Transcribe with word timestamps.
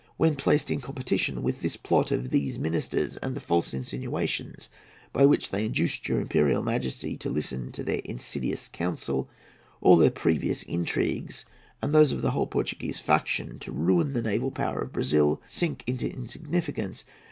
When 0.17 0.33
placed 0.35 0.71
in 0.71 0.79
competition 0.81 1.43
with 1.43 1.61
this 1.61 1.77
plot 1.77 2.09
of 2.09 2.31
these 2.31 2.57
ministers 2.57 3.17
and 3.17 3.35
the 3.35 3.39
false 3.39 3.71
insinuations 3.71 4.67
by 5.13 5.27
which 5.27 5.51
they 5.51 5.63
induced 5.63 6.09
your 6.09 6.19
Imperial 6.19 6.63
Majesty 6.63 7.15
to 7.17 7.29
listen 7.29 7.71
to 7.73 7.83
their 7.83 8.01
insidious 8.03 8.67
counsel, 8.67 9.29
all 9.79 9.97
their 9.97 10.09
previous 10.09 10.63
intrigues, 10.63 11.45
and 11.83 11.93
those 11.93 12.11
of 12.11 12.23
the 12.23 12.31
whole 12.31 12.47
Portuguese 12.47 12.99
faction, 12.99 13.59
to 13.59 13.71
ruin 13.71 14.13
the 14.13 14.23
naval 14.23 14.49
power 14.49 14.79
of 14.79 14.91
Brazil, 14.93 15.39
sink 15.47 15.83
into 15.85 16.11
insignificance. 16.11 17.05